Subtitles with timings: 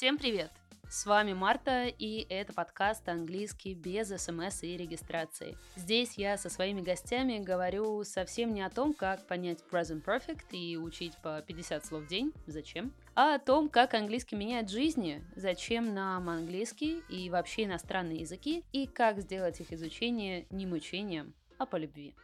[0.00, 0.50] Всем привет!
[0.88, 5.58] С вами Марта, и это подкаст «Английский без смс и регистрации».
[5.76, 10.78] Здесь я со своими гостями говорю совсем не о том, как понять present perfect и
[10.78, 15.92] учить по 50 слов в день, зачем, а о том, как английский меняет жизни, зачем
[15.92, 21.76] нам английский и вообще иностранные языки, и как сделать их изучение не мучением, а по
[21.76, 22.14] любви.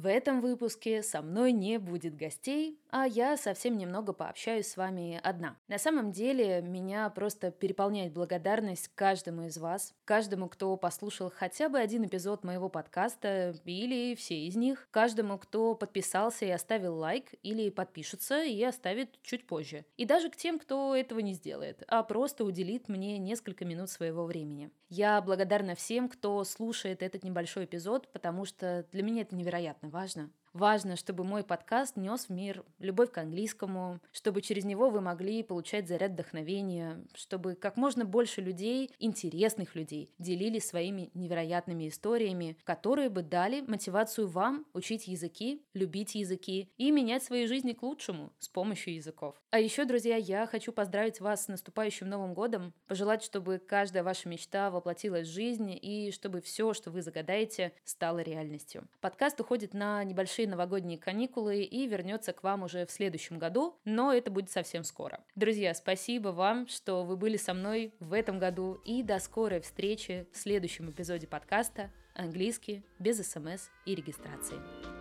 [0.00, 5.20] В этом выпуске со мной не будет гостей, а я совсем немного пообщаюсь с вами
[5.22, 5.58] одна.
[5.68, 11.78] На самом деле, меня просто переполняет благодарность каждому из вас, каждому, кто послушал хотя бы
[11.78, 17.68] один эпизод моего подкаста или все из них, каждому, кто подписался и оставил лайк или
[17.68, 19.84] подпишется и оставит чуть позже.
[19.98, 24.24] И даже к тем, кто этого не сделает, а просто уделит мне несколько минут своего
[24.24, 24.70] времени.
[24.88, 30.30] Я благодарна всем, кто слушает этот небольшой эпизод, потому что для меня это невероятно важно.
[30.52, 35.44] Важно, чтобы мой подкаст нес в мир любовь к английскому, чтобы через него вы могли
[35.44, 43.10] получать заряд вдохновения, чтобы как можно больше людей, интересных людей, делились своими невероятными историями, которые
[43.10, 48.48] бы дали мотивацию вам учить языки, любить языки и менять свои жизни к лучшему с
[48.48, 49.40] помощью языков.
[49.50, 54.28] А еще, друзья, я хочу поздравить вас с наступающим Новым годом, пожелать, чтобы каждая ваша
[54.28, 58.88] мечта воплотилась в жизнь и чтобы все, что вы загадаете, стало реальностью.
[59.00, 63.76] Подкаст уходит на небольшие большие новогодние каникулы и вернется к вам уже в следующем году,
[63.84, 65.20] но это будет совсем скоро.
[65.34, 70.26] Друзья, спасибо вам, что вы были со мной в этом году и до скорой встречи
[70.32, 74.99] в следующем эпизоде подкаста «Английский без смс и регистрации».